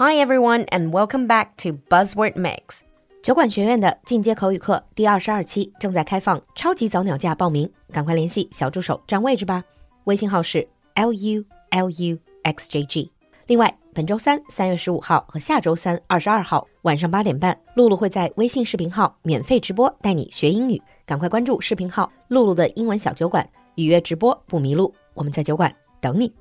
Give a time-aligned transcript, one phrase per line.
[0.00, 2.82] Hi everyone, and welcome back to Buzzword Mix.
[3.20, 9.64] 酒馆学院的进阶口语课第二十二期正在开放超级早鸟价报名，赶快联系小助手占位置吧。
[10.04, 13.10] 微信号是 l u l u x j g。
[13.48, 20.80] 另外，本周三三月十五号和下周三二十二号晚上八点半，露露会在微信视频号免费直播，带你学英语。
[21.04, 23.44] 赶快关注视频号“露露的英文小酒馆”，
[23.74, 24.94] 预约直播不迷路。
[25.14, 26.32] 我们在酒馆等你。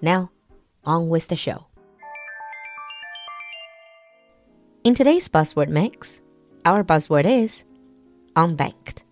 [0.00, 0.30] Now,
[0.84, 1.67] on with the show.
[4.87, 6.21] In today's buzzword mix,
[6.65, 7.63] our buzzword is
[8.35, 9.03] unbanked.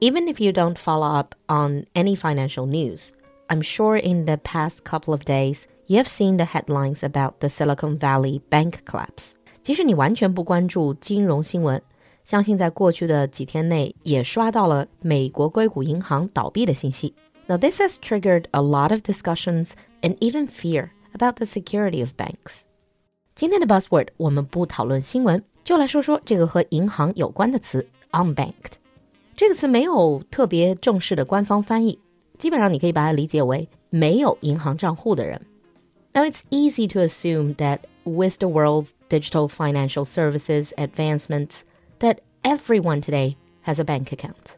[0.00, 3.12] Even if you don't follow up on any financial news,
[3.48, 7.48] I'm sure in the past couple of days you have seen the headlines about the
[7.48, 9.32] Silicon Valley bank collapse.
[9.62, 11.80] 即使你完全不关注金融新闻，
[12.24, 17.14] 相信在过去的几天内也刷到了美国硅谷银行倒闭的信息。
[17.46, 19.70] Now this has triggered a lot of discussions
[20.02, 22.62] and even fear about the security of banks.
[23.40, 28.76] 今天的 buzzword 我们不讨论新闻，就来说说这个和银行有关的词 unbanked。
[29.36, 31.98] 这个词没有特别正式的官方翻译，
[32.38, 35.38] 基本上你可以把它理解为没有银行账户的人。
[36.14, 41.60] Now it's easy to assume that with the world's digital financial services advancements,
[41.98, 43.36] that everyone today
[43.66, 44.56] has a bank account.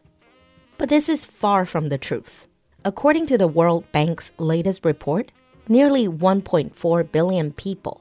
[0.77, 2.45] But this is far from the truth.
[2.83, 5.33] According to the World Bank's latest report,
[5.67, 7.99] nearly 1.4 billion people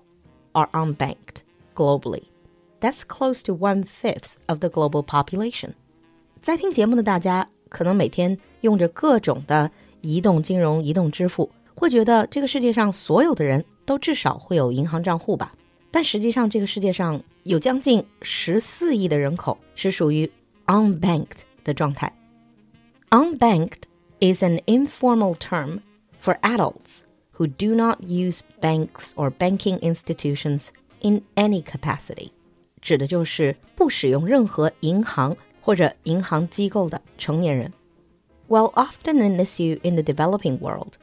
[0.54, 1.44] are unbanked
[1.76, 2.24] globally.
[2.80, 5.74] That's close to one fifth of the global population.
[6.42, 15.54] 在听节目的大家，可能每天用着各种的移动金融、移动支付，会觉得这个世界上所有的人都至少会有银行账户吧？
[15.92, 20.30] 但实际上，这个世界上有将近十四亿的人口是属于
[20.66, 22.12] unbanked 的状态。
[23.12, 23.84] Unbanked
[24.20, 25.80] is an informal term
[26.22, 30.69] for adults who do not use banks or banking institutions
[31.01, 32.31] in any capacity，
[32.81, 37.73] 指的就是不使用任何银行或者银行机构的成年人。
[38.49, 40.95] While often an issue in the developing world,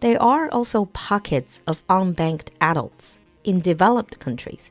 [0.00, 4.70] there are also pockets of unbanked adults in developed countries.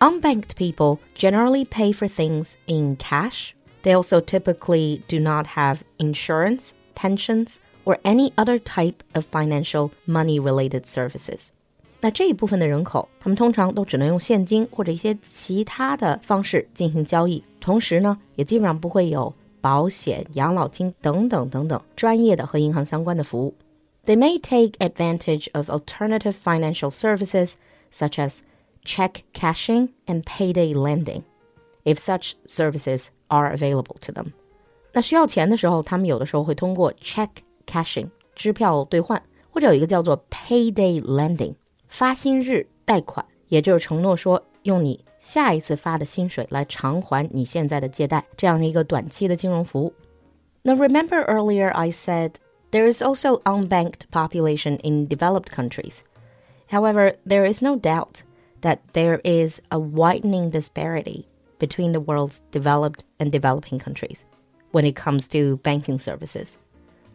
[0.00, 3.54] Unbanked people generally pay for things in cash.
[3.82, 10.40] They also typically do not have insurance, pensions, or any other type of financial money
[10.40, 11.48] related services.
[12.00, 19.32] 那这一部分的人口，他们通常都只能用现金或者一些其他的方式进行交易，同时呢，也基本上不会有
[19.62, 23.54] 保险、养老金等等等等专业的和银行相关的服务。
[24.04, 27.52] They may take advantage of alternative financial services
[27.90, 28.40] such as
[28.84, 31.22] check cashing and payday lending,
[31.84, 34.32] if such services are available to them.
[34.92, 37.30] 那需要钱的时候，他们有的时候会通过 check
[37.68, 41.54] cashing 支票兑换，或者有一个叫做 payday lending
[41.86, 49.92] 发薪日贷款，也就是承诺说用你下一次发的薪水来偿还你现在的借贷，这样的一个短期的金融服务。
[50.62, 52.32] Now remember earlier I said
[52.70, 56.00] there is also unbanked population in developed countries.
[56.70, 58.22] However, there is no doubt
[58.62, 61.26] that there is a widening disparity
[61.58, 64.24] between the world's developed and developing countries
[64.72, 66.56] when it comes to banking services.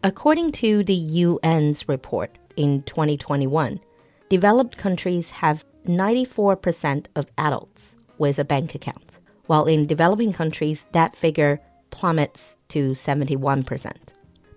[0.04, 3.80] According to the UN's report in 2021,
[4.28, 11.16] developed countries have 94% of adults with a bank account, while in developing countries, that
[11.16, 13.92] figure plummets to 71%.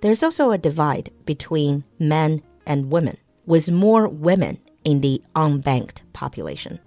[0.02, 6.80] There's also a divide between men and women, with more women in the unbanked population.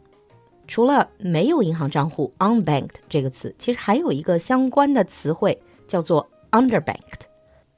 [0.66, 7.26] 除了没有银行账户 unbanked 这个词，其实还有一个相关的词汇叫做 underbanked.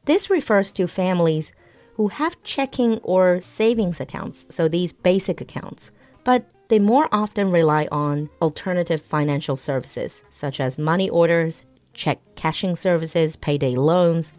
[0.05, 1.53] This refers to families
[1.97, 5.91] who have checking or savings accounts, so these basic accounts,
[6.25, 11.62] but they more often rely on alternative financial services such as money orders,
[11.95, 14.33] check cashing services, payday loans,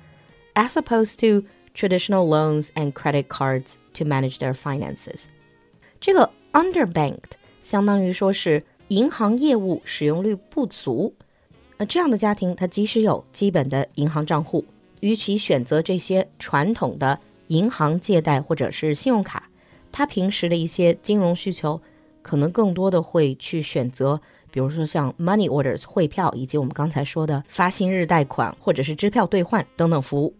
[0.55, 5.27] as opposed to traditional loans and credit cards to manage their finances.
[5.99, 11.13] 这个 underbanked 相当于说是银行业务使用率不足。
[11.77, 14.65] 那这样的家庭，他即使有基本的银行账户，
[15.04, 19.50] 与其选择这些传统的银行借贷或者是信用卡，
[19.92, 21.78] 他平时的一些金融需求，
[22.22, 24.18] 可能更多的会去选择，
[24.50, 30.34] 比如说像 money orders 汇票，以及我们刚才说的发薪日贷款或者是支票兑换等等服务。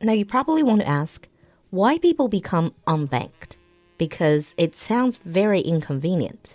[0.00, 1.22] Now you probably want to ask
[1.70, 3.56] why people become unbanked
[3.96, 6.52] because it sounds very inconvenient.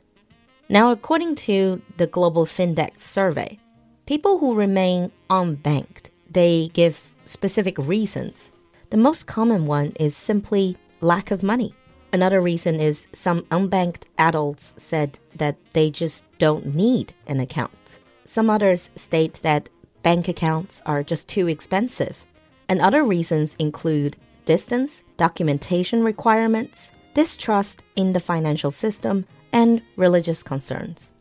[0.67, 3.57] Now, according to the Global Findex survey,
[4.05, 8.51] people who remain unbanked they give specific reasons.
[8.89, 11.73] The most common one is simply lack of money.
[12.13, 17.99] Another reason is some unbanked adults said that they just don't need an account.
[18.25, 19.69] Some others state that
[20.01, 22.23] bank accounts are just too expensive.
[22.69, 31.11] And other reasons include distance, documentation requirements, distrust in the financial system, and religious concerns.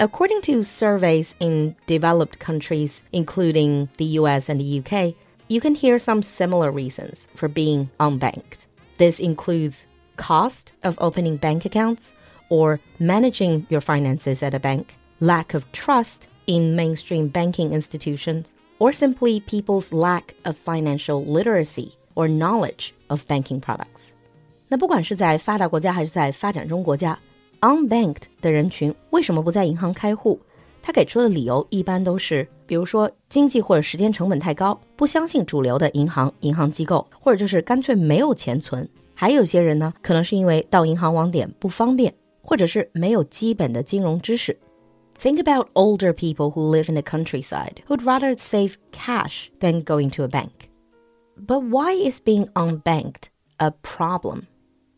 [0.00, 5.14] According to surveys in developed countries, including the US and the UK,
[5.48, 8.66] you can hear some similar reasons for being unbanked.
[8.98, 9.86] This includes
[10.16, 12.12] cost of opening bank accounts
[12.48, 18.92] or managing your finances at a bank, lack of trust in mainstream banking institutions, or
[18.92, 24.12] simply people's lack of financial literacy or knowledge of banking products.
[24.68, 27.18] 那不管是在发达国家还是在发展中国家
[27.60, 30.40] ，unbanked 的人群为什么不在银行开户？
[30.82, 38.86] 他给出的理由一般都是，比如说经济或者时间成本太高，不相信主流的银行、银行机构，或者就是干脆没有钱存。
[39.14, 42.12] 还有些人呢，可能是因为到银行网点不方便，
[42.42, 44.58] 或者是没有基本的金融知识。
[45.18, 50.24] Think about older people who live in the countryside who'd rather save cash than going to
[50.24, 50.68] a bank.
[51.46, 53.28] But why is being unbanked
[53.58, 54.42] a problem?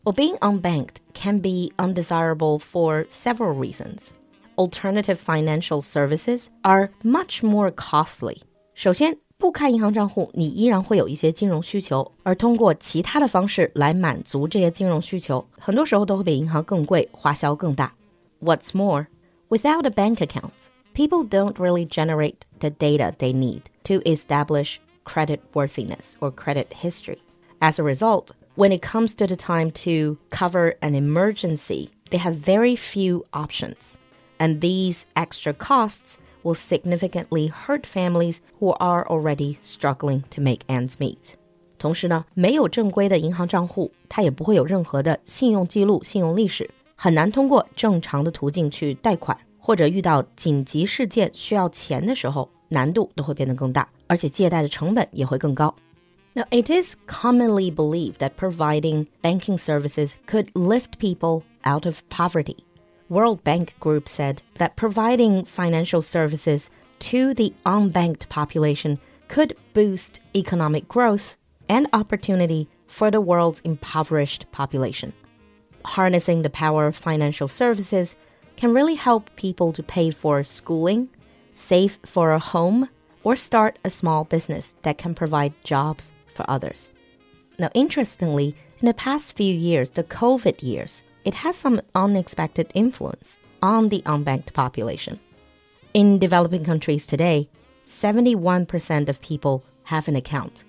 [0.03, 4.11] Well, being unbanked can be undesirable for several reasons.
[4.55, 8.37] Alternative financial services are much more costly.
[8.73, 17.93] 首先，不开银行账户，你依然会有一些金融需求，而通过其他的方式来满足这些金融需求，很多时候都会比银行更贵，花销更大。
[18.39, 19.07] What's more,
[19.49, 20.53] without a bank account,
[20.93, 27.19] people don't really generate the data they need to establish credit worthiness or credit history.
[27.59, 32.35] As a result, when it comes to the time to cover an emergency, they have
[32.35, 33.95] very few options.
[34.37, 40.93] And these extra costs will significantly hurt families who are already struggling to make ends
[40.99, 41.33] meet.
[41.77, 55.73] 同时呢，没有正规的银行账户，它也不会有任何的信用记录、信用历史，很难通过正常的途径去贷款，或者遇到紧急事件需要钱的时候，难度都会变得更大，而且借贷的成本也会更高。
[56.34, 62.64] Now, it is commonly believed that providing banking services could lift people out of poverty.
[63.10, 66.70] World Bank Group said that providing financial services
[67.00, 68.98] to the unbanked population
[69.28, 71.36] could boost economic growth
[71.68, 75.12] and opportunity for the world's impoverished population.
[75.84, 78.16] Harnessing the power of financial services
[78.56, 81.10] can really help people to pay for schooling,
[81.52, 82.88] save for a home,
[83.22, 86.10] or start a small business that can provide jobs
[86.42, 86.90] for others.
[87.58, 93.38] Now, interestingly, in the past few years, the COVID years, it has some unexpected influence
[93.62, 95.20] on the unbanked population.
[95.94, 97.48] In developing countries today,
[97.86, 100.64] 71% of people have an account,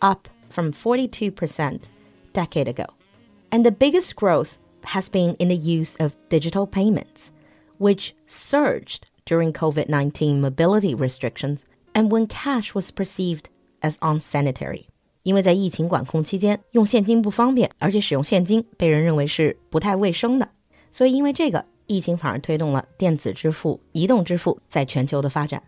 [0.00, 1.84] up from 42%
[2.32, 2.86] decade ago.
[3.52, 7.30] And the biggest growth has been in the use of digital payments,
[7.78, 11.64] which surged during COVID-19 mobility restrictions
[11.94, 13.50] and when cash was perceived
[13.82, 14.88] as unsanitary.
[15.23, 20.47] 因为在疫情管控期间，用现金不方便，而且使用现金被人认为是不太卫生的，
[20.91, 25.63] 所以因为这个，疫情反而推动了电子支付、移动支付在全球的发展。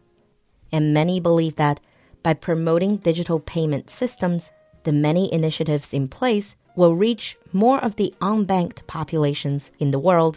[0.71, 1.77] And many believe that
[2.21, 4.47] by promoting digital payment systems,
[4.83, 10.35] the many initiatives in place will reach more of the unbanked populations in the world,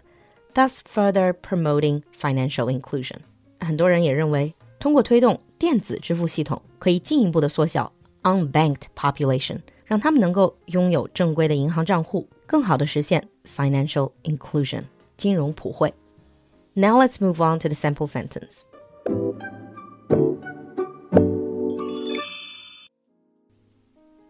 [0.55, 3.19] thus further promoting financial inclusion.
[3.61, 7.93] 很多人也认为，通过推动电子支付系统，可以进一步的缩小
[8.27, 14.85] unbanked population，让他们能够拥有正规的银行账户，更好的实现 financial inclusion
[15.17, 15.93] 金融普惠。
[16.75, 18.63] Now let's move on to the sample sentence.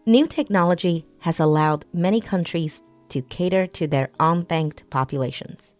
[0.05, 5.73] New technology has allowed many countries to cater to their unbanked populations.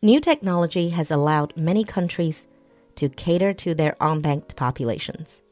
[0.00, 2.46] New technology has allowed many countries
[2.94, 5.42] to cater to their unbanked populations.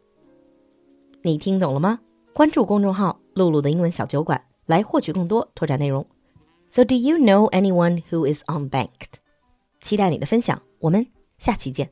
[1.21, 1.99] 你听懂了吗？
[2.33, 6.05] 关注公众号“露露的英文小酒馆”来获取更多拓展内容。
[6.71, 9.17] So, do you know anyone who is unbanked？
[9.81, 11.05] 期待你的分享，我们
[11.37, 11.89] 下期见。